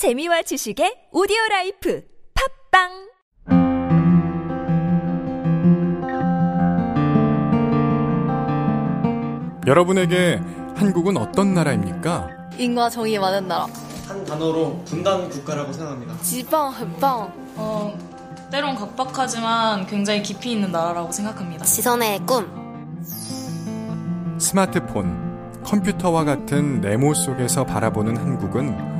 [0.00, 2.02] 재미와 지식의 오디오 라이프
[2.72, 2.88] 팝빵
[9.66, 10.40] 여러분에게
[10.74, 12.30] 한국은 어떤 나라입니까?
[12.56, 13.66] 인과 정이 많은 나라.
[14.08, 16.16] 한 단어로 분단 국가라고 생각합니다.
[16.22, 17.34] 지방, 흑방.
[17.56, 17.98] 어,
[18.50, 21.66] 때론 각박하지만 굉장히 깊이 있는 나라라고 생각합니다.
[21.66, 22.48] 지선의 꿈.
[24.38, 28.99] 스마트폰, 컴퓨터와 같은 네모 속에서 바라보는 한국은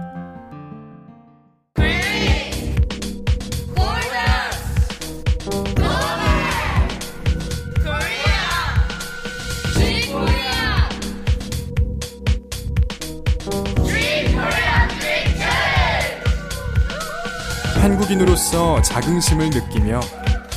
[18.83, 19.99] 자긍심을 느끼며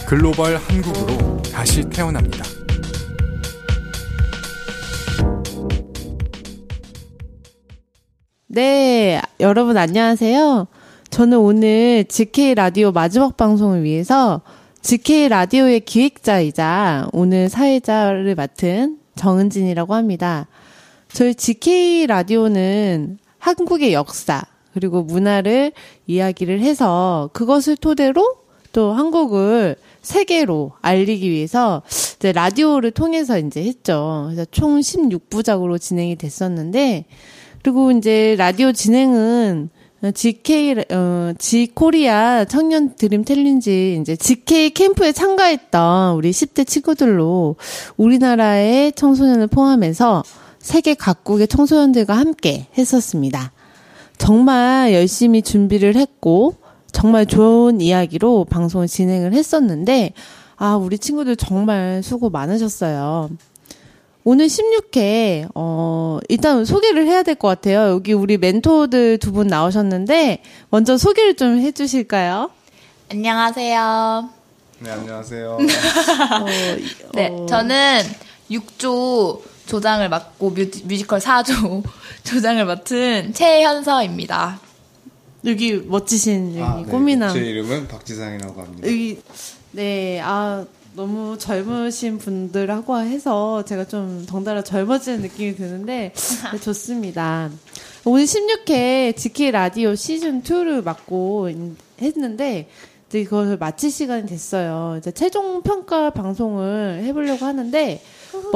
[0.06, 2.44] 글로벌 한국으로 다시 태어납니다.
[8.46, 10.66] 네, 여러분 안녕하세요.
[11.10, 14.42] 저는 오늘 GK 라디오 마지막 방송을 위해서
[14.82, 20.46] GK 라디오의 기획자이자 오늘 사회자를 맡은 정은진이라고 합니다.
[21.08, 24.42] 저희 GK 라디오는 한국의 역사
[24.74, 25.72] 그리고 문화를
[26.06, 28.36] 이야기를 해서 그것을 토대로
[28.72, 31.82] 또 한국을 세계로 알리기 위해서
[32.16, 34.24] 이제 라디오를 통해서 이제 했죠.
[34.26, 37.04] 그래서 총 16부작으로 진행이 됐었는데
[37.62, 39.70] 그리고 이제 라디오 진행은
[40.12, 47.56] GK 어 G Korea 청년 dream challenge 이제 GK 캠프에 참가했던 우리 10대 친구들로
[47.96, 50.24] 우리나라의 청소년을 포함해서
[50.58, 53.52] 세계 각국의 청소년들과 함께 했었습니다.
[54.18, 56.54] 정말 열심히 준비를 했고
[56.92, 60.12] 정말 좋은 이야기로 방송을 진행을 했었는데
[60.56, 63.30] 아, 우리 친구들 정말 수고 많으셨어요.
[64.26, 67.88] 오늘 16회, 어, 일단 소개를 해야 될 것 같아요.
[67.90, 72.50] 여기 우리 멘토들 두 분 나오셨는데, 먼저 소개를 좀 해주실까요?
[73.10, 74.30] 안녕하세요.
[74.78, 75.58] 네, 안녕하세요.
[75.60, 76.44] 어,
[77.14, 78.00] 네, 어, 저는
[78.50, 81.82] 6조 조장을 맡고 뮤지, 뮤지 컬 4조
[82.24, 84.60] 조장을 맡은 최현서입니다.
[85.46, 86.90] 여기 멋지신 여기 아, 네.
[86.90, 87.34] 꽃미남.
[87.34, 88.86] 제 이름은 박지상이라고 합니다.
[88.88, 89.20] 여기,
[89.72, 90.64] 네, 아,
[90.94, 96.12] 너무 젊으신 분들하고 해서 제가 좀 덩달아 젊어지는 느낌이 드는데,
[96.52, 97.50] 네, 좋습니다.
[98.04, 101.56] 오늘 16회 지키 라디오 시즌 2를 맡고 있-
[102.00, 102.68] 했는데,
[103.08, 104.96] 이제 그걸 마칠 시간이 됐어요.
[104.98, 108.00] 이제 최종 평가 방송을 해보려고 하는데,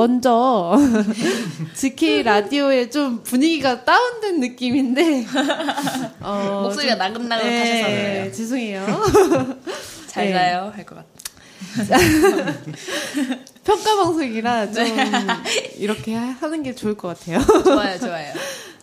[0.02, 0.76] 먼저,
[1.74, 5.26] 지키 라디오의 좀 분위기가 다운된 느낌인데,
[6.20, 8.32] 어, 목소리가 좀- 나긋나긋하셔서 네, 그래요.
[8.32, 8.86] 죄송해요.
[10.06, 10.32] 잘 네.
[10.34, 11.18] 가요 할 것 같아요.
[13.64, 14.86] 평가 방송이라 좀
[15.78, 17.40] 이렇게 하- 하는 게 좋을 것 같아요.
[17.64, 18.32] 좋아요, 좋아요.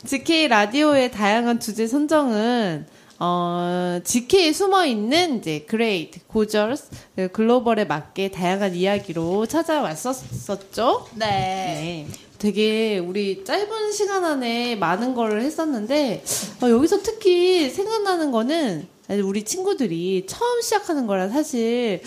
[0.05, 2.87] GK 라디오의 다양한 주제 선정은
[3.19, 6.89] 어, GK에 숨어 있는 이제 great, gorgeous,
[7.31, 11.07] global에 맞게 다양한 이야기로 찾아왔었었죠.
[11.15, 11.25] 네.
[11.25, 12.07] 네.
[12.37, 16.23] 되게 우리 짧은 시간 안에 많은 거를 했었는데
[16.61, 18.87] 어, 여기서 특히 생각나는 거는
[19.23, 22.01] 우리 친구들이 처음 시작하는 거라 사실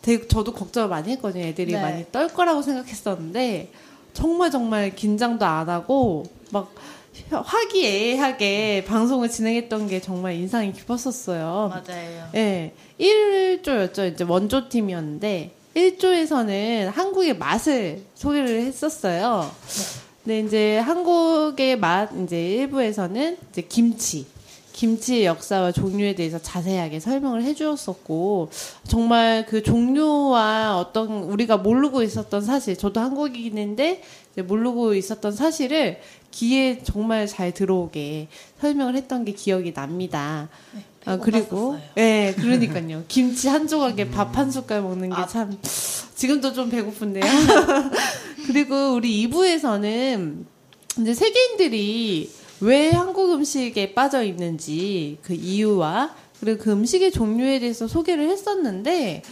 [0.00, 1.44] 되게 저도 걱정을 많이 했거든요.
[1.44, 1.80] 애들이 네.
[1.80, 3.72] 많이 떨 거라고 생각했었는데
[4.14, 6.72] 정말 정말 긴장도 안 하고 막
[7.30, 11.70] 화기애애하게 방송을 진행했던 게 정말 인상이 깊었었어요.
[11.70, 12.30] 맞아요.
[12.34, 12.72] 예.
[13.00, 14.12] 1조였죠.
[14.12, 19.50] 이제 원조 팀이었는데 1조에서는 한국의 맛을 소개를 했었어요.
[20.22, 24.26] 근데 이제 한국의 맛 이제 1부에서는 이제 김치
[24.72, 28.50] 김치의 역사와 종류에 대해서 자세하게 설명을 해주었었고
[28.88, 34.02] 정말 그 종류와 어떤 우리가 모르고 있었던 사실 저도 한국인인데
[34.42, 36.00] 모르고 있었던 사실을
[36.34, 38.26] 귀에 정말 잘 들어오게
[38.60, 40.48] 설명을 했던 게 기억이 납니다.
[41.04, 41.78] 아, 그리고.
[41.96, 43.04] 예, 그러니까요.
[43.06, 45.56] 김치 한 조각에 밥한 숟갈 먹는 게 참,
[46.14, 47.24] 지금도 좀 배고픈데요.
[48.46, 50.44] 그리고 우리 2부에서는
[51.00, 58.28] 이제 세계인들이 왜 한국 음식에 빠져 있는지 그 이유와 그리고 그 음식의 종류에 대해서 소개를
[58.28, 59.22] 했었는데,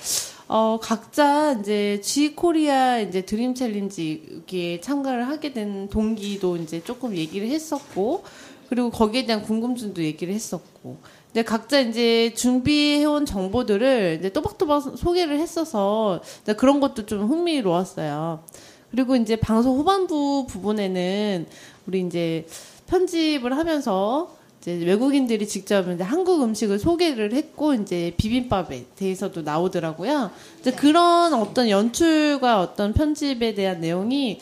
[0.54, 7.49] 어, 각자 이제 G 코리아 이제 드림 챌린지에 참가를 하게 된 동기도 이제 조금 얘기를
[7.49, 8.22] 했었고,
[8.69, 10.99] 그리고 거기에 대한 궁금증도 얘기를 했었고,
[11.31, 16.20] 이제 각자 이제 준비해온 정보들을 이제 또박또박 소개를 했어서
[16.58, 18.44] 그런 것도 좀 흥미로웠어요.
[18.90, 21.46] 그리고 이제 방송 후반부 부분에는
[21.87, 22.46] 우리 이제
[22.88, 30.31] 편집을 하면서 이제 외국인들이 직접 이제 한국 음식을 소개를 했고 이제 비빔밥에 대해서도 나오더라고요.
[30.61, 34.38] 이제 그런 어떤 연출과 어떤 편집에 대한 내용이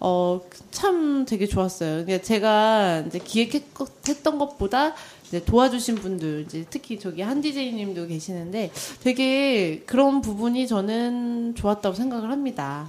[0.00, 0.40] 어
[0.74, 2.04] 참 되게 좋았어요.
[2.04, 4.92] 그러니까 제가 이제 기획했던 것보다
[5.28, 8.72] 이제 도와주신 분들 이제 특히 저기 한 디제이님도 계시는데
[9.04, 12.88] 되게 그런 부분이 저는 좋았다고 생각을 합니다.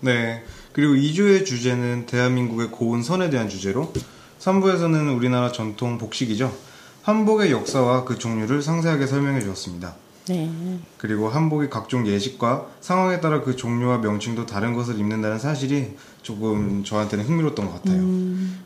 [0.00, 0.42] 네.
[0.72, 3.90] 그리고 2주의 주제는 대한민국의 고운 선에 대한 주제로
[4.46, 6.54] 3부에서는 우리나라 전통 복식이죠.
[7.02, 9.94] 한복의 역사와 그 종류를 상세하게 설명해 주었습니다.
[10.28, 10.50] 네.
[10.98, 17.24] 그리고 한복의 각종 예식과 상황에 따라 그 종류와 명칭도 다른 것을 입는다는 사실이 조금 저한테는
[17.24, 18.00] 흥미로웠던 것 같아요.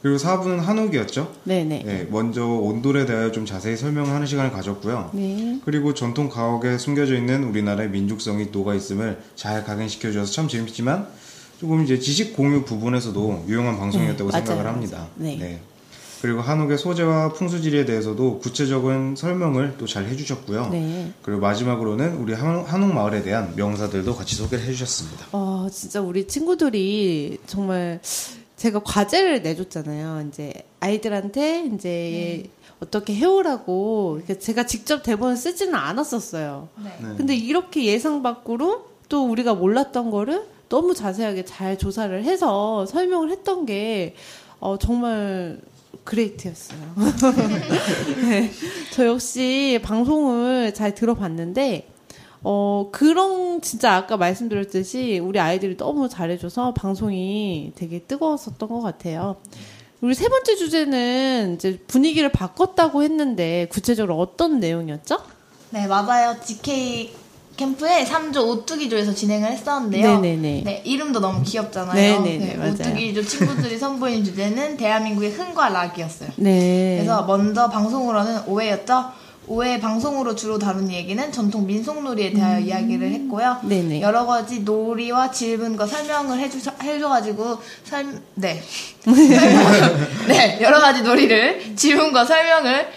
[0.03, 1.33] 그리고 4부는 한옥이었죠.
[1.45, 1.83] 네네.
[1.85, 5.11] 네, 먼저 온돌에 대하여 좀 자세히 설명하는 시간을 가졌고요.
[5.15, 5.61] 네.
[5.65, 11.09] 그리고 전통 가옥에 숨겨져 있는 우리나라의 민족성이 녹아 있음을 잘 각인시켜 주어서 참 재밌지만
[11.61, 15.09] 조금 이제 지식 공유 부분에서도 유용한 방송이었다고 네, 생각을 맞아요, 합니다.
[15.19, 15.39] 맞아요.
[15.39, 15.61] 네.
[16.23, 20.69] 그리고 한옥의 소재와 풍수지리에 대해서도 구체적인 설명을 또 잘 해주셨고요.
[20.71, 21.13] 네.
[21.23, 25.27] 그리고 마지막으로는 우리 한옥, 한옥 마을에 대한 명사들도 같이 소개를 해주셨습니다.
[25.33, 28.01] 어, 진짜 우리 친구들이 정말
[28.57, 30.29] 제가 과제를 내줬잖아요.
[30.29, 32.49] 이제 아이들한테 이제
[32.83, 36.69] 어떻게 해오라고 제가 직접 대본을 쓰지는 않았었어요.
[36.83, 37.09] 네.
[37.19, 43.67] 근데 이렇게 예상 밖으로 또 우리가 몰랐던 거를 너무 자세하게 잘 조사를 해서 설명을 했던
[43.67, 44.15] 게
[44.61, 45.61] 어, 정말
[46.05, 46.79] 그레이트였어요.
[48.23, 48.51] 네.
[48.93, 51.89] 저 역시 방송을 잘 들어봤는데
[52.43, 59.37] 어, 그런, 진짜 아까 말씀드렸듯이 우리 아이들이 너무 잘해줘서 방송이 되게 뜨거웠었던 것 같아요.
[60.01, 65.19] 우리 세 번째 주제는 이제 분위기를 바꿨다고 했는데 구체적으로 어떤 내용이었죠?
[65.71, 66.37] 네, 맞아요.
[66.43, 67.13] GK
[67.61, 70.21] 캠프의 3조 오뚜기조에서 진행을 했었는데요.
[70.21, 70.63] 네네네.
[70.65, 71.95] 네, 이름도 너무 귀엽잖아요.
[71.95, 72.73] 네네네, 맞아요.
[72.73, 76.31] 오뚜기조 친구들이 선보인 주제는 대한민국의 흥과 락이었어요.
[76.37, 76.97] 네.
[76.97, 79.11] 그래서 먼저 방송으로는 5회였죠.
[79.47, 83.59] 5회 방송으로 주로 다룬 얘기는 전통 민속놀이에 대하여 이야기를 했고요.
[83.65, 83.69] 음.
[83.69, 84.01] 네네.
[84.01, 88.63] 여러 가지 놀이와 질문 과 설명을 해주, 해줘가지고, 설, 네.
[90.29, 92.89] 네, 여러 가지 놀이를, 질문과 설명을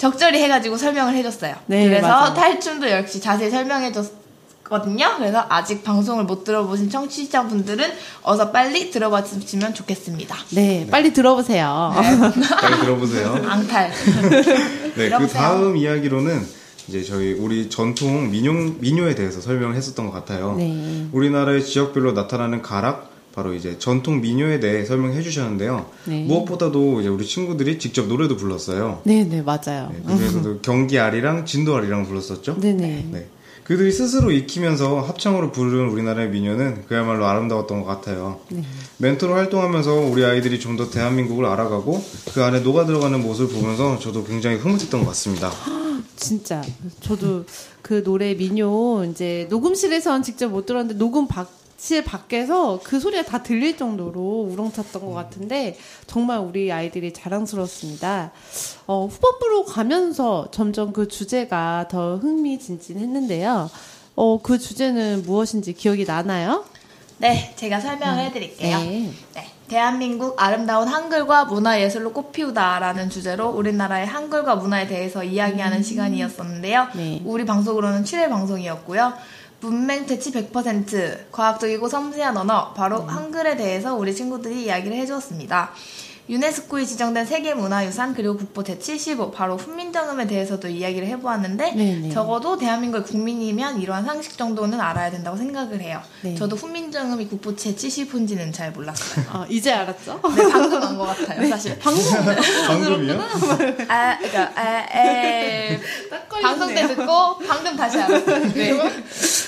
[0.00, 1.54] 적절히 해가지고 설명을 해줬어요.
[1.66, 2.32] 네, 그래서 맞아요.
[2.32, 5.16] 탈춤도 역시 자세히 설명해줬거든요.
[5.18, 7.84] 그래서 아직 방송을 못 들어보신 청취자분들은
[8.22, 10.34] 어서 빨리 들어봐 주시면 좋겠습니다.
[10.52, 11.92] 네, 빨리 들어보세요.
[12.62, 13.40] 잘 들어보세요.
[13.46, 13.90] 앙탈.
[13.92, 15.42] 네, 그 들어보세요.
[15.42, 16.46] 다음 이야기로는
[16.88, 20.54] 이제 저희 우리 전통 민요, 민요에 대해서 설명을 했었던 것 같아요.
[20.56, 21.08] 네.
[21.12, 25.86] 우리나라의 지역별로 나타나는 가락, 바로 이제 전통 민요에 대해 설명해 주셨는데요.
[26.06, 26.24] 네.
[26.24, 29.00] 무엇보다도 이제 우리 친구들이 직접 노래도 불렀어요.
[29.04, 29.92] 네 네, 맞아요.
[29.92, 32.56] 네, 그중에서도 경기 아리랑 진도 아리랑 불렀었죠.
[32.60, 33.06] 네 네.
[33.10, 33.26] 네.
[33.64, 38.40] 그들이 스스로 익히면서 합창으로 부르는 우리나라의 민요는 그야말로 아름다웠던 것 같아요.
[38.48, 38.64] 네.
[38.98, 42.02] 멘토로 활동하면서 우리 아이들이 좀 더 대한민국을 알아가고
[42.34, 45.52] 그 안에 녹아 들어가는 모습을 보면서 저도 굉장히 흐뭇했던 것 같습니다.
[46.16, 46.62] 진짜
[47.00, 47.44] 저도
[47.82, 51.26] 그 노래 민요 이제 녹음실에선 직접 못 들었는데 녹음
[51.80, 58.32] 박실 밖에서 그 소리가 다 들릴 정도로 우렁찼던 것 같은데 정말 우리 아이들이 자랑스러웠습니다.
[58.86, 63.70] 어, 후반부로 가면서 점점 그 주제가 더 흥미진진했는데요.
[64.14, 66.66] 어, 그 주제는 무엇인지 기억이 나나요?
[67.16, 68.78] 네, 제가 설명을 해드릴게요.
[68.78, 69.10] 네.
[69.34, 69.46] 네.
[69.68, 76.88] 대한민국 아름다운 한글과 문화예술로 꽃피우다라는 주제로 우리나라의 한글과 문화에 대해서 이야기하는 시간이었었는데요.
[76.94, 77.22] 네.
[77.24, 79.14] 우리 방송으로는 7회 방송이었고요.
[79.60, 85.72] 문맹 퇴치 100% 과학적이고 섬세한 언어 바로 한글에 대해서 우리 친구들이 이야기를 해주었습니다.
[86.30, 92.10] 유네스코에 지정된 세계문화유산 그리고 국보 제75 바로 훈민정음에 대해서도 이야기를 해보았는데 네네.
[92.10, 96.00] 적어도 대한민국의 국민이면 이러한 상식 정도는 알아야 된다고 생각을 해요.
[96.22, 96.36] 네.
[96.36, 99.24] 저도 훈민정음이 국보 제70호인지는 잘 몰랐어요.
[99.28, 100.20] 아, 이제 알았죠?
[100.36, 101.76] 네, 방금 한것 같아요, 사실.
[101.80, 103.20] 방송 방금이요?
[103.88, 105.80] 아, 그니까, 아, 에,
[106.40, 108.52] 방송 때 듣고 방금 다시 알았어요.
[108.54, 108.82] 그리고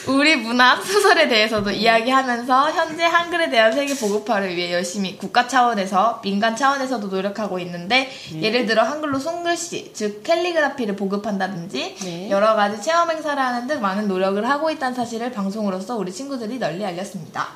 [0.09, 6.56] 우리 문학 소설에 대해서도 이야기하면서 현재 한글에 대한 세계 보급화를 위해 열심히 국가 차원에서 민간
[6.56, 12.30] 차원에서도 노력하고 있는데 예를 들어 한글로 손글씨 즉 캘리그라피를 보급한다든지 네.
[12.30, 16.85] 여러 가지 체험 행사를 하는 등 많은 노력을 하고 있다는 사실을 방송으로서 우리 친구들이 널리
[16.85, 17.49] 알렸습니다.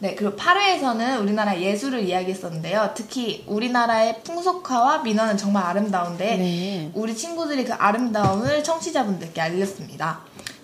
[0.00, 2.92] 네, 그리고 8회에서는 우리나라 예술을 이야기했었는데요.
[2.94, 6.90] 특히 우리나라의 풍속화와 민화는 정말 아름다운데 네.
[6.94, 10.20] 우리 친구들이 그 아름다움을 청취자분들께 알렸습니다.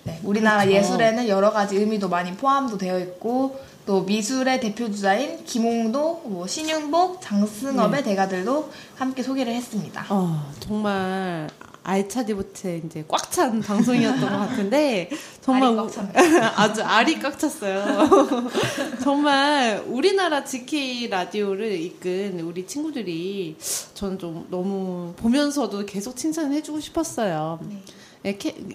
[0.07, 0.77] 네, 우리나라 그렇죠.
[0.79, 7.21] 예술에는 여러 가지 의미도 많이 포함도 되어 있고 또 미술의 대표 주자인 김홍도, 뭐 신윤복,
[7.21, 10.05] 장승업의 대가들도 함께 소개를 했습니다.
[10.09, 11.49] 어, 정말
[11.83, 15.09] 알차디 못해 이제 꽉 찬 방송이었던 것 같은데
[15.41, 15.77] 정말.
[16.57, 18.09] 아주 알이 꽉 찼어요.
[19.03, 23.55] 정말 우리나라 GK 라디오를 이끈 우리 친구들이
[23.93, 27.59] 저는 좀 너무 보면서도 계속 칭찬해주고 싶었어요.
[27.61, 27.83] 이렇게,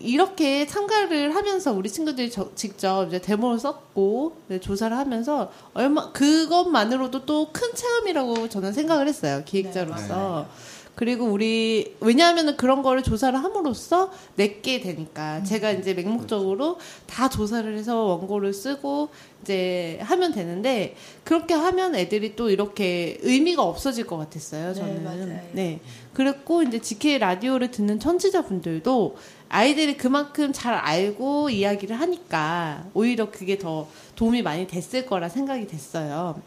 [0.01, 7.27] 이렇게 참가를 하면서 우리 친구들이 저- 직접 이제 데모를 썼고 네, 조사를 하면서 얼마 그것만으로도
[7.27, 10.47] 또 큰 체험이라고 저는 생각을 했어요 기획자로서
[10.95, 15.43] 그리고 우리 왜냐하면 그런 거를 조사를 함으로써 내게 되니까.
[15.43, 19.09] 제가 이제 맹목적으로 다 조사를 해서 원고를 쓰고
[19.43, 20.95] 이제 하면 되는데
[21.25, 25.03] 그렇게 하면 애들이 또 이렇게 의미가 없어질 것 같았어요 저는.
[25.03, 25.41] 맞아요.
[25.53, 25.81] 네.
[26.13, 29.17] 그랬고 이제 GK 라디오를 듣는 청취자분들도
[29.49, 36.41] 아이들이 그만큼 잘 알고 이야기를 하니까 오히려 그게 더 도움이 많이 됐을 거라 생각이 됐어요.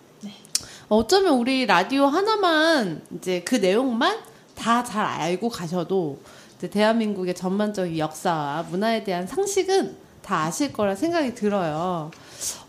[0.87, 6.19] 어쩌면 우리 라디오 하나만 이제 그 내용만 다 잘 알고 가셔도
[6.59, 12.09] 대한민국의 전반적인 역사와 문화에 대한 상식은 다 아실 거라 생각이 들어요.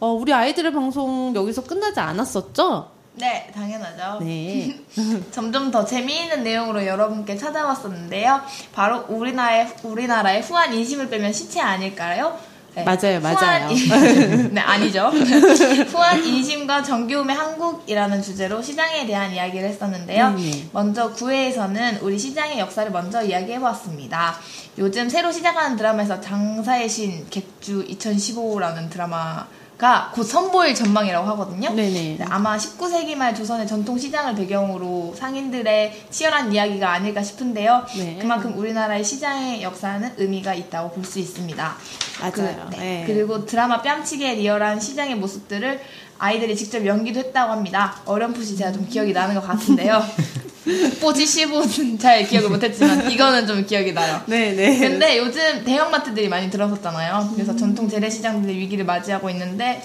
[0.01, 2.91] 어, 우리 아이들의 방송 여기서 끝나지 않았었죠?
[3.15, 4.23] 네, 당연하죠.
[4.23, 4.79] 네.
[5.31, 8.43] 점점 더 재미있는 내용으로 여러분께 찾아왔었는데요.
[8.75, 12.39] 바로 우리나라의 우리나라의 후한 인심을 빼면 시체 아닐까요?
[12.77, 12.85] 네.
[12.85, 13.69] 맞아요, 맞아요.
[13.69, 15.09] 후한 인- 네, 아니죠.
[15.89, 20.27] 후한 인심과 정겨움의 한국이라는 주제로 시장에 대한 이야기를 했었는데요.
[20.29, 20.67] 음, 네.
[20.73, 24.37] 먼저 9회에서는 우리 시장의 역사를 먼저 이야기해보았습니다.
[24.79, 29.47] 요즘 새로 시작하는 드라마에서 장사의 신 객주 2015라는 드라마
[29.79, 31.71] 가곧 선보일 전망이라고 하거든요.
[31.71, 32.17] 네네.
[32.19, 37.85] 네, 아마 19세기 말 조선의 전통 시장을 배경으로 상인들의 치열한 이야기가 아닐까 싶은데요.
[37.99, 38.17] 네.
[38.21, 41.77] 그만큼 우리나라의 시장의 역사는 의미가 있다고 볼 수 있습니다.
[42.21, 42.69] 맞아요.
[42.71, 43.05] 그, 네.
[43.07, 45.81] 리고 드라마 뺨치게 리얼한 시장의 모습들을
[46.19, 48.01] 아이들이 직접 연기도 했다고 합니다.
[48.07, 50.03] 어렴풋이 제가 좀 기억이 나는 것 같은데요.
[50.67, 54.21] 국보 75는 잘 기억을 못했지만 이거는 좀 기억이 나요.
[54.27, 54.79] 네네.
[54.81, 57.31] 근데 요즘 대형마트들이 많이 들어섰잖아요.
[57.35, 59.81] 그래서 전통 재래시장들의 위기를 맞이하고 있는데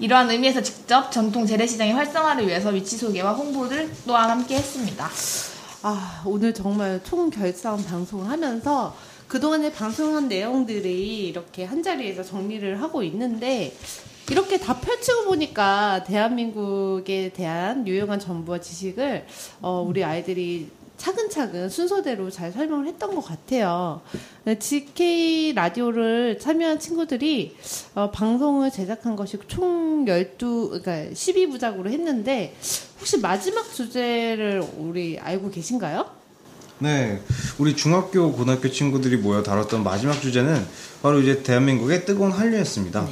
[0.00, 5.08] 이러한 의미에서 직접 전통 재래시장의 활성화를 위해서 위치 소개와 홍보를 또한 함께 했습니다.
[5.82, 8.96] 아, 오늘 정말 총결산 방송을 하면서
[9.28, 13.72] 그동안에 방송한 내용들이 이렇게 한 자리에서 정리를 하고 있는데
[14.30, 19.26] 이렇게 다 펼치고 보니까 대한민국에 대한 유용한 정보와 지식을
[19.60, 24.00] 어, 우리 아이들이 차근차근 순서대로 잘 설명을 했던 것 같아요.
[24.44, 27.56] 네, GK 라디오를 참여한 친구들이
[27.94, 32.54] 어, 방송을 제작한 것이 총 12, 그러니까 12부작으로 했는데
[32.98, 36.06] 혹시 마지막 주제를 우리 알고 계신가요?
[36.78, 37.20] 네,
[37.58, 40.66] 우리 중학교, 고등학교 친구들이 모여 다뤘던 마지막 주제는
[41.02, 43.06] 바로 이제 대한민국의 뜨거운 한류였습니다.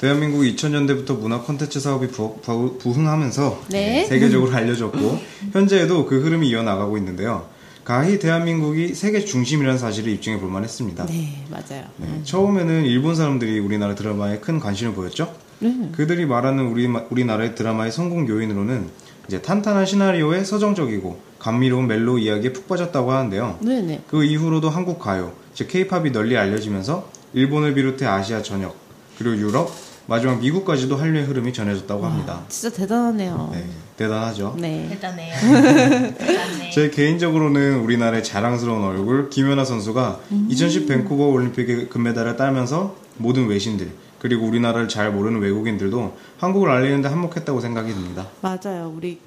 [0.00, 2.38] 대한민국이 2000년대부터 문화 콘텐츠 사업이 부,
[2.82, 4.04] 흥하면서 네.
[4.04, 5.18] 세계적으로 알려졌고
[5.52, 7.46] 현재에도 그 흐름이 이어나가고 있는데요.
[7.84, 11.06] 가히 대한민국이 세계 중심이라는 사실을 입증해 볼 만했습니다.
[11.06, 11.84] 네, 맞아요.
[11.98, 15.32] 네, 처음에는 일본 사람들이 우리나라 드라마에 큰 관심을 보였죠.
[15.60, 15.90] 네.
[15.92, 18.90] 그들이 말하는 우리 우리나라의 드라마의 성공 요인으로는
[19.28, 23.58] 이제 탄탄한 시나리오에 서정적이고 감미로운 멜로 이야기에 푹 빠졌다고 하는데요.
[23.60, 24.02] 네네.
[24.08, 28.85] 그 이후로도 한국 가요, 즉 케이팝이 널리 알려지면서 일본을 비롯해 아시아 전역
[29.18, 29.70] 그리고 유럽
[30.08, 32.44] 마지막 미국까지도 한류의 흐름이 전해졌다고 합니다.
[32.48, 33.50] 진짜 대단하네요.
[33.52, 33.64] 네,
[33.96, 34.54] 대단하죠.
[34.58, 34.88] 네.
[34.88, 35.34] 대단해요.
[36.16, 36.70] 대단해.
[36.70, 44.46] 제 개인적으로는 우리나라의 자랑스러운 얼굴 김연아 선수가 2010 밴쿠버 올림픽의 금메달을 따면서 모든 외신들 그리고
[44.46, 48.28] 우리나라를 잘 모르는 외국인들도 한국을 알리는데 한몫했다고 생각이 듭니다.
[48.42, 48.92] 맞아요.
[48.96, 49.18] 우리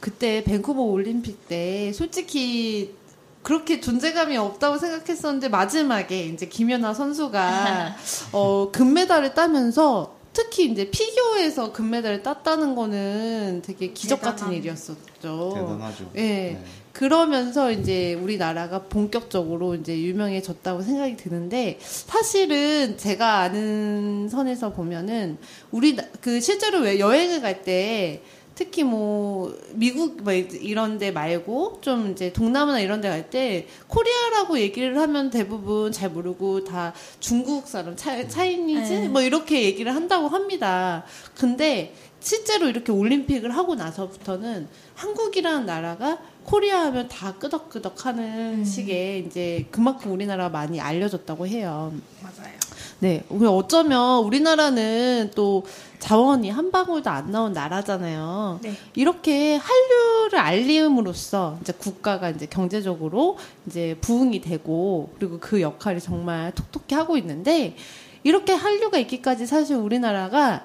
[0.00, 2.94] 그때 밴쿠버 올림픽 때 솔직히
[3.42, 7.96] 그렇게 존재감이 없다고 생각했었는데 마지막에 이제 김연아 선수가
[8.32, 14.54] 어 금메달을 따면서 특히 이제 피겨에서 금메달을 땄다는 거는 되게 기적 같은 대단한.
[14.54, 15.52] 일이었었죠.
[15.54, 16.10] 대단하죠.
[16.16, 16.20] 예.
[16.20, 16.64] 네.
[16.92, 25.38] 그러면서 이제 우리나라가 본격적으로 이제 유명해졌다고 생각이 드는데 사실은 제가 아는 선에서 보면은
[25.70, 28.22] 우리 나- 그 실제로 왜 여행을 갈때
[28.54, 34.58] 특히 뭐 미국 뭐 이런 데 말고 좀 이제 동남아나 이런 데 갈 때 Korea라고
[34.58, 39.08] 얘기를 하면 대부분 잘 모르고 다 중국 사람 Chi, Chinese 네.
[39.08, 41.04] 뭐 이렇게 얘기를 한다고 합니다.
[41.34, 49.66] 근데 실제로 이렇게 올림픽을 하고 나서부터는 한국이라는 나라가 코리아 하면 다 끄덕끄덕 하는 식의 이제
[49.70, 51.92] 그만큼 우리나라가 많이 알려졌다고 해요.
[52.22, 52.52] 맞아요.
[52.98, 53.24] 네.
[53.30, 55.64] 어쩌면 우리나라는 또
[55.98, 58.60] 자원이 한 방울도 안 나온 나라잖아요.
[58.62, 58.74] 네.
[58.94, 66.94] 이렇게 한류를 알림으로써 이제 국가가 이제 경제적으로 이제 부흥이 되고 그리고 그 역할이 정말 톡톡히
[66.94, 67.76] 하고 있는데
[68.22, 70.64] 이렇게 한류가 있기까지 사실 우리나라가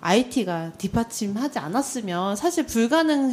[0.00, 3.30] IT가 뒷받침하지 않았으면 사실 불가능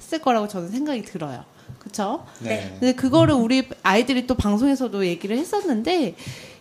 [0.00, 1.44] 했을 거라고 저는 생각이 들어요.
[1.78, 2.24] 그쵸?
[2.40, 2.76] 네.
[2.78, 6.14] 근데 그거를 우리 아이들이 또 방송에서도 얘기를 했었는데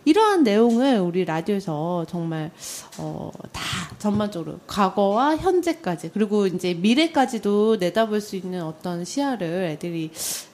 [0.05, 2.51] 이러한 내용을 우리 라디오에서 정말
[2.97, 3.61] 어, 다
[3.99, 10.11] 전반적으로 과거와 현재까지 그리고 이제 미래까지도 내다볼 수 있는 어떤 시야를 애들이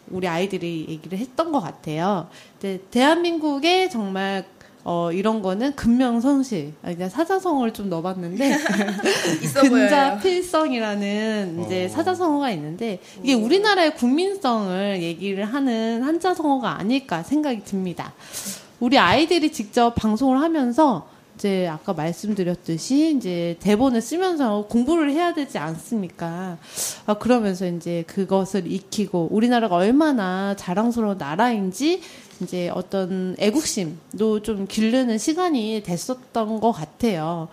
[0.10, 2.27] 우리 아이들이 얘기를 했던 것 같아요.
[2.60, 4.46] 근데 대한민국의 정말
[4.88, 8.51] 어, 이런 거는 근명성실, 아, 그냥 사자성어를 좀 넣어봤는데,
[9.42, 9.72] 있어 보여요.
[9.72, 11.89] 근자 필성이라는 이제 어.
[11.89, 18.13] 사자성어가 있는데, 이게 우리나라의 국민성을 얘기를 하는 한자성어가 아닐까 생각이 듭니다.
[18.80, 26.58] 우리 아이들이 직접 방송을 하면서, 이제 아까 말씀드렸듯이 이제 대본을 쓰면서 공부를 해야 되지 않습니까?
[27.06, 32.01] 아, 그러면서 이제 그것을 익히고 우리나라가 얼마나 자랑스러운 나라인지
[32.42, 37.48] 이제 어떤 애국심도 좀 기르는 시간이 됐었던 것 같아요.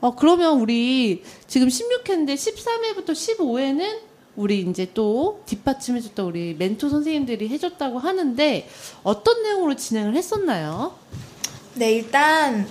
[0.00, 7.98] 어, 그러면 우리 지금 16회인데 13회부터 15회는 우리 이제 또 뒷받침해줬던 우리 멘토 선생님들이 해줬다고
[7.98, 8.68] 하는데
[9.02, 10.94] 어떤 내용으로 진행을 했었나요?
[11.74, 12.66] 네, 일단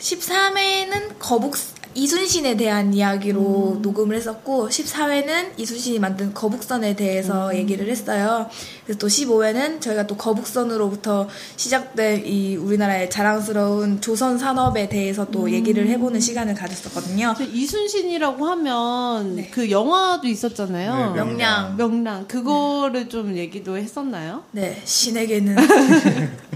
[0.00, 1.56] 13회는 거북
[1.96, 8.50] 이순신에 대한 이야기로 녹음을 했었고 14회는 이순신이 만든 거북선에 대해서 얘기를 했어요.
[8.84, 11.26] 그래서 또 15회는 저희가 또 거북선으로부터
[11.56, 17.34] 시작된 이 우리나라의 자랑스러운 조선 산업에 대해서 또 얘기를 해보는 시간을 가졌었거든요.
[17.36, 19.48] 저 이순신이라고 하면 네.
[19.50, 21.14] 그 영화도 있었잖아요.
[21.14, 21.76] 네, 명량.
[21.78, 24.44] 명랑 그거를 좀 얘기도 했었나요?
[24.52, 25.56] 네, 신에게는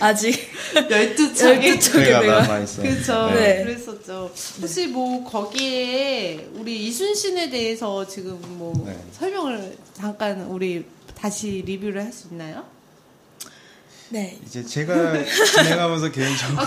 [0.00, 0.34] 아직
[0.90, 2.82] 열두 척의 내가 남아 있어.
[2.82, 3.30] 그렇죠.
[3.34, 3.64] 네.
[3.64, 4.30] 그랬었죠.
[4.60, 8.96] 혹시 뭐 거기에 우리 이순신에 대해서 지금 뭐 네.
[9.12, 12.64] 설명을 잠깐 우리 다시 리뷰를 할 수 있나요?
[14.10, 14.38] 네.
[14.46, 16.64] 이제 제가 진행하면서 개인적으로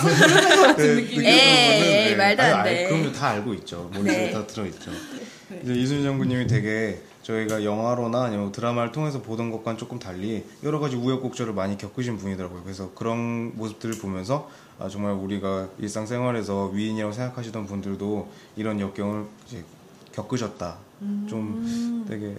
[0.75, 2.85] 그 느끼는 에이, 부분은, 말도 안 아니, 돼.
[2.85, 3.89] 아니, 그럼요 다 알고 있죠.
[3.93, 4.31] 머릿속에 네.
[4.31, 4.91] 다 들어 있죠.
[5.63, 10.95] 이제 이순신 장군님이 되게 저희가 영화로나 아니면 드라마를 통해서 보던 것과는 조금 달리 여러 가지
[10.95, 12.63] 우여곡절을 많이 겪으신 분이더라고요.
[12.63, 14.49] 그래서 그런 모습들을 보면서
[14.79, 19.25] 아, 정말 우리가 일상생활에서 위인이라고 생각하시던 분들도 이런 역경을
[20.11, 20.77] 겪으셨다.
[21.27, 22.35] 좀 되게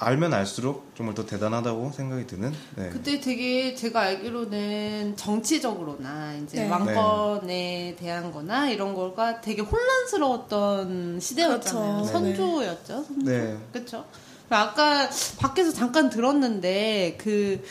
[0.00, 2.52] 알면 알수록 정말 더 대단하다고 생각이 드는.
[2.76, 2.88] 네.
[2.90, 6.68] 그때 되게 제가 알기로는 정치적으로나 이제 네.
[6.68, 11.92] 왕권에 대한 거나 이런 거가 되게 혼란스러웠던 시대였잖아요.
[12.04, 12.12] 그렇죠.
[12.12, 13.04] 선조였죠.
[13.04, 13.30] 선조.
[13.30, 13.58] 네.
[13.72, 14.04] 그렇죠.
[14.50, 17.62] 아까 밖에서 잠깐 들었는데 그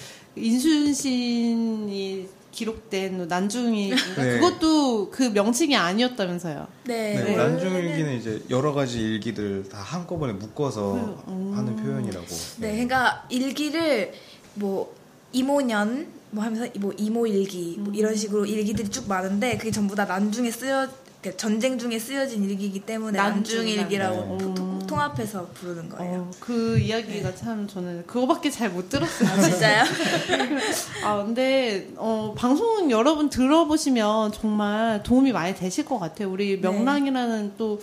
[0.42, 4.40] 인순신이 기록된 난중이 네.
[4.40, 6.68] 그것도 그 명칭이 아니었다면서요.
[6.86, 7.14] 네.
[7.14, 10.96] 네, 원래는 난중일기는 이제 여러 가지 일기들 다 한꺼번에 묶어서
[11.28, 11.54] 음.
[11.56, 12.26] 하는 표현이라고.
[12.58, 14.14] 네, 그러니까 일기를
[14.56, 14.94] 뭐
[15.34, 20.50] 이모년 뭐 하면서 뭐 이모일기 뭐 이런 식으로 일기들이 쭉 많은데 그게 전부 다 난중에
[20.50, 20.88] 쓰여
[21.36, 24.56] 전쟁 중에 쓰여진 일기이기 때문에 난중, 난중일기라고 난중.
[24.56, 26.14] 통- 통합해서 부르는 거예요.
[26.22, 29.30] 어, 그 이야기가 참 저는 그거밖에 잘 못 들었어요.
[29.30, 29.84] 아, 진짜요?
[31.04, 36.32] 아, 근데, 어, 방송 여러분 들어보시면 정말 도움이 많이 되실 것 같아요.
[36.32, 37.80] 우리 명랑이라는 또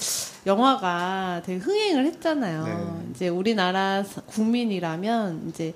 [0.47, 2.64] 영화가 되게 흥행을 했잖아요.
[2.64, 3.11] 네.
[3.14, 5.73] 이제 우리나라 사- 국민이라면 이제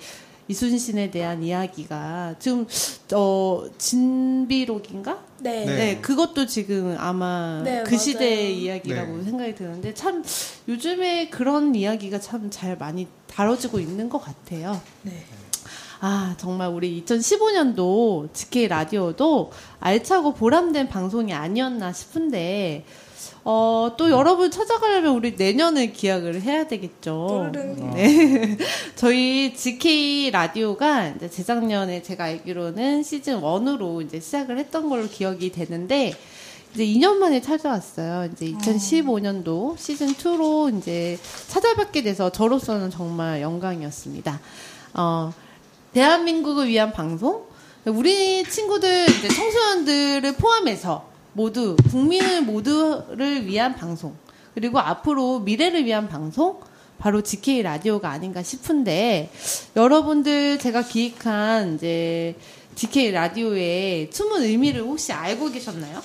[0.48, 2.66] 이순신에 대한 이야기가 지금,
[3.14, 5.18] 어, 진비록인가?
[5.40, 5.64] 네.
[5.64, 5.76] 네.
[5.76, 6.00] 네.
[6.00, 7.98] 그것도 지금 아마 네, 그 맞아요.
[7.98, 9.24] 시대의 이야기라고 네.
[9.24, 10.24] 생각이 드는데 참
[10.68, 14.80] 요즘에 그런 이야기가 참 잘 많이 다뤄지고 있는 것 같아요.
[15.02, 15.24] 네.
[16.00, 22.84] 아, 정말 우리 2015년도 GK 라디오도 알차고 보람된 방송이 아니었나 싶은데,
[23.44, 27.50] 어, 또 여러분 찾아가려면 우리 내년을 기약을 해야 되겠죠.
[27.52, 27.94] 또르릉.
[27.94, 28.56] 네.
[28.96, 36.14] 저희 GK 라디오가 이제 재작년에 제가 알기로는 시즌 1으로 이제 시작을 했던 걸로 기억이 되는데,
[36.74, 38.30] 이제 2년 만에 찾아왔어요.
[38.32, 44.40] 이제 2015년도 시즌 2로 이제 찾아뵙게 돼서 저로서는 정말 영광이었습니다.
[44.94, 45.32] 어,
[45.94, 47.46] 대한민국을 위한 방송?
[47.86, 54.16] 우리 친구들, 이제 청소년들을 포함해서 모두, 국민을 모두를 위한 방송.
[54.54, 56.58] 그리고 앞으로 미래를 위한 방송?
[56.98, 59.30] 바로 GK 라디오가 아닌가 싶은데,
[59.76, 62.34] 여러분들 제가 기획한 이제
[62.74, 66.02] GK 라디오의 숨은 의미를 혹시 알고 계셨나요?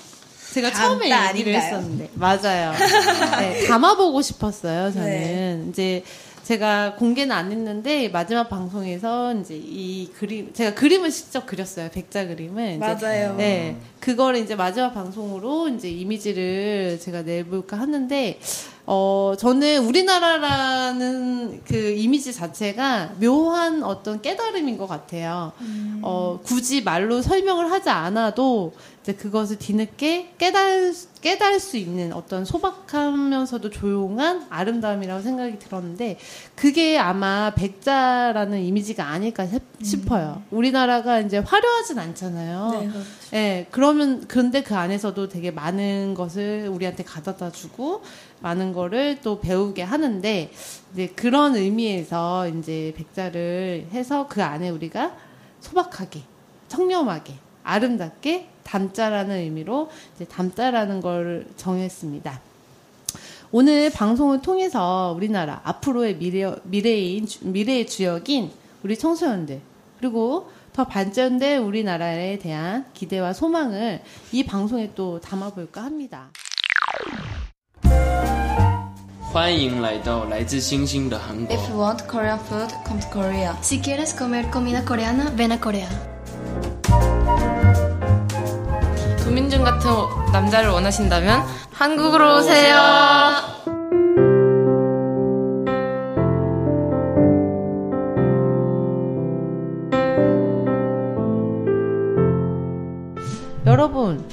[0.53, 1.55] 제가 처음에 얘기를 아닌가요?
[1.55, 2.09] 했었는데.
[2.13, 2.73] 맞아요.
[3.41, 5.07] 네, 담아보고 싶었어요, 저는.
[5.07, 5.65] 네.
[5.69, 6.03] 이제
[6.43, 12.77] 제가 공개는 안 했는데 마지막 방송에서 이제 이 그림 제가 그림을 직접 그렸어요 백자 그림을
[12.79, 13.35] 맞아요.
[13.37, 18.37] 네 그거를 이제 마지막 방송으로 이제 이미지를 제가 내볼까 하는데
[18.85, 25.53] 어, 저는 우리나라라는 그 이미지 자체가 묘한 어떤 깨달음인 것 같아요.
[26.01, 33.69] 어, 굳이 말로 설명을 하지 않아도 이제 그것을 뒤늦게 깨달, 깨달을 수 있는 어떤 소박하면서도
[33.69, 36.17] 조용한 아름다움이라고 생각이 들었는데
[36.55, 40.41] 그게 아마 백자라는 이미지가 아닐까 싶- 싶어요.
[40.51, 42.69] 우리나라가 이제 화려하진 않잖아요.
[42.73, 43.07] 네, 그렇죠.
[43.33, 48.01] 예, 그 러면 그런데 그 안에서도 되게 많은 것을 우리한테 가져다 주고
[48.41, 50.51] 많은 거를 또 배우게 하는데
[50.93, 55.15] 이제 그런 의미에서 이제 백자를 해서 그 안에 우리가
[55.61, 56.21] 소박하게
[56.67, 62.41] 청렴하게 아름답게 담자라는 의미로 이제 담자라는 걸 정했습니다.
[63.51, 68.51] 오늘 방송을 통해서 우리나라 앞으로의 미래, 미래인, 주- 미래의 주역인
[68.83, 69.61] 우리 청소년들,
[69.99, 74.00] 그리고 더 발전된 우리나라에 대한 기대와 소망을
[74.32, 76.30] 이 방송에 또 담아볼까 합니다.
[79.30, 81.54] 欢迎来到来自星星的韩国。
[81.54, 83.54] If you want Korean food, come to Korea.
[83.60, 85.88] Si quieres comer comida coreana, ven a Corea.
[89.22, 89.90] 도민준 같은
[90.32, 93.71] 남자를 원하신다면 한국으로 오세요.
[103.73, 104.23] 여러분,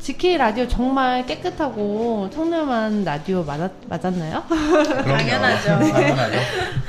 [0.00, 4.42] GK 라디오 정말 깨끗하고 청렴한 라디오 맞았, 맞았나요?
[5.04, 5.92] 당연하죠.
[5.92, 6.38] 당연하죠.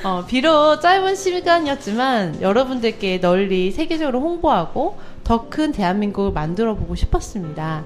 [0.06, 7.84] 어, 비록 짧은 시간이었지만 여러분들께 널리 세계적으로 홍보하고 더 큰 대한민국을 만들어 보고 싶었습니다.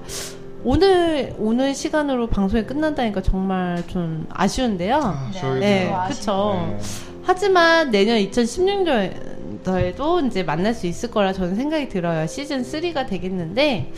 [0.62, 4.96] 오늘 오늘 시간으로 방송이 끝난다니까 정말 좀 아쉬운데요.
[4.96, 5.94] 아, 네, 네.
[6.06, 6.78] 그렇죠.
[7.24, 9.33] 하지만 내년 2016년
[9.64, 12.26] 도에도 이제 만날 수 있을 거라 저는 생각이 들어요.
[12.26, 13.92] 시즌 3가 되겠는데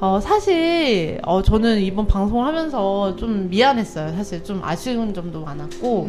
[0.00, 4.14] 어, 사실 어, 저는 이번 방송을 하면서 좀 미안했어요.
[4.14, 6.08] 사실 좀 아쉬운 점도 많았고,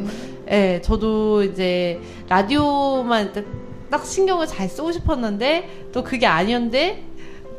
[0.50, 3.44] 예, 저도 이제 라디오만 딱,
[3.90, 7.04] 딱 신경을 잘 쓰고 싶었는데 또 그게 아니었는데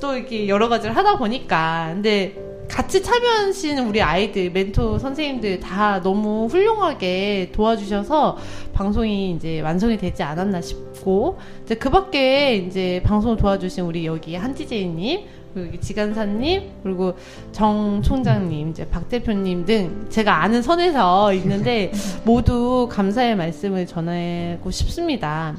[0.01, 6.47] 또 이렇게 여러 가지를 하다 보니까 근데 같이 참여하신 우리 아이들, 멘토 선생님들 다 너무
[6.47, 8.39] 훌륭하게 도와주셔서
[8.73, 15.21] 방송이 이제 완성이 되지 않았나 싶고, 이제 그 밖에 이제 방송을 도와주신 우리 여기 한지제이님,
[15.53, 17.15] 그리고 지간사님, 그리고
[17.53, 21.93] 정 총장님, 이제 박 대표님 등 제가 아는 선에서 있는데
[22.25, 25.55] 모두 감사의 말씀을 전하고 싶습니다.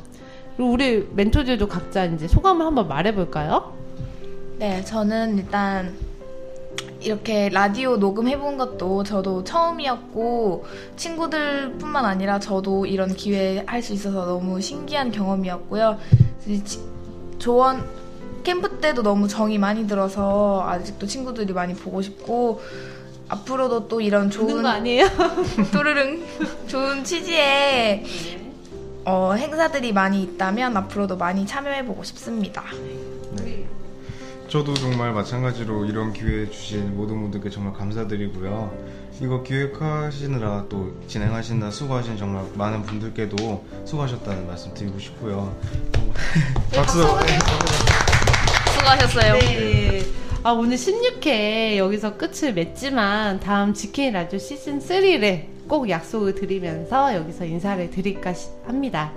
[0.58, 3.72] 그리고 우리 멘토들도 각자 이제 소감을 한번 말해볼까요?
[4.58, 5.94] 네, 저는 일단
[7.04, 14.62] 이렇게 라디오 녹음해본 것도 저도 처음이었고 친구들뿐만 아니라 저도 이런 기회 할 수 있어서 너무
[14.62, 15.98] 신기한 경험이었고요.
[16.64, 16.80] 지-
[17.38, 17.84] 조원
[18.44, 22.62] 캠프 때도 너무 정이 많이 들어서 아직도 친구들이 많이 보고 싶고
[23.28, 25.08] 앞으로도 또 이런 좋은 아니에요?
[25.74, 26.24] 또르릉
[26.68, 28.04] 좋은 취지의
[29.06, 32.64] 어, 행사들이 많이 있다면 앞으로도 많이 참여해보고 싶습니다.
[34.48, 38.72] 저도 정말 마찬가지로 이런 기회 주신 모든 분들께 정말 감사드리고요.
[39.22, 45.56] 이거 기획하시느라 또 진행하시느라 수고하신 정말 많은 분들께도 수고하셨다는 말씀 드리고 싶고요.
[46.76, 47.02] 박수!
[48.76, 49.34] 수고하셨어요.
[49.40, 50.02] 네.
[50.44, 57.46] 아, 오늘 16회 여기서 끝을 맺지만 다음 GK 라디오 시즌 3를 꼭 약속을 드리면서 여기서
[57.46, 59.14] 인사를 드릴까 시- 합니다.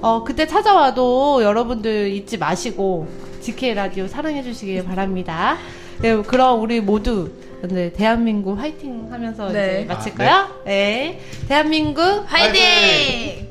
[0.00, 3.08] 어, 그때 찾아와도 여러분들 잊지 마시고
[3.48, 5.56] GK 라디오 사랑해 주시길 바랍니다.
[6.00, 7.30] 네, 그럼 우리 모두
[7.62, 9.78] 네, 대한민국 화이팅 하면서 네.
[9.78, 10.62] 이제 마칠까요?
[10.66, 11.18] 네.
[11.48, 13.47] 대한민국 화이팅!